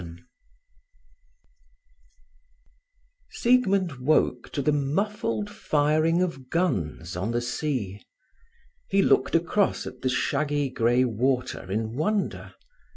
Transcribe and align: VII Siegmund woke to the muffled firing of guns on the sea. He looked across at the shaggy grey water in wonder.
VII 0.01 0.23
Siegmund 3.29 3.91
woke 3.99 4.49
to 4.51 4.63
the 4.63 4.71
muffled 4.71 5.47
firing 5.47 6.23
of 6.23 6.49
guns 6.49 7.15
on 7.15 7.29
the 7.29 7.39
sea. 7.39 8.01
He 8.89 9.03
looked 9.03 9.35
across 9.35 9.85
at 9.85 10.01
the 10.01 10.09
shaggy 10.09 10.71
grey 10.71 11.03
water 11.05 11.71
in 11.71 11.93
wonder. 11.95 12.55